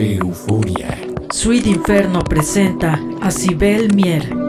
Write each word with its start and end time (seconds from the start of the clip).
Euforia. 0.00 0.96
Sweet 1.28 1.66
Inferno 1.66 2.22
presenta 2.22 3.00
a 3.18 3.30
Sibel 3.30 3.92
Mier. 3.92 4.47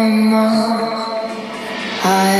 Remords. 0.00 1.34
I 2.02 2.32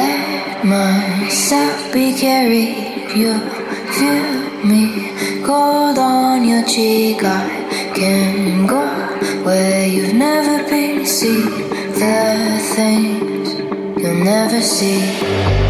let 0.00 0.64
myself 0.64 1.92
be 1.92 2.06
carried. 2.14 3.10
You 3.20 3.32
feel 3.96 4.30
me 4.70 5.42
cold 5.44 5.98
on 5.98 6.46
your 6.46 6.64
cheek. 6.64 7.20
I 7.24 7.48
can 7.94 8.66
go 8.66 8.84
where 9.44 9.86
you've 9.86 10.14
never 10.14 10.68
been. 10.68 11.06
See 11.06 11.42
the 12.02 12.60
things 12.76 13.48
you'll 14.00 14.24
never 14.24 14.60
see. 14.60 15.67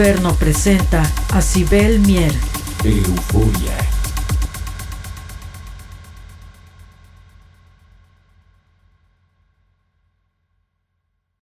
Inferno 0.00 0.32
presenta 0.32 1.02
a 1.32 1.42
Sibel 1.42 2.00
Mier. 2.00 2.34
Euforia. 2.84 3.79